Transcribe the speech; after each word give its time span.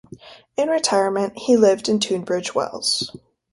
In 0.57 0.67
retirement 0.67 1.33
he 1.37 1.57
lived 1.57 1.87
in 1.87 1.99
Tunbridge 1.99 2.55
Wells. 2.55 3.15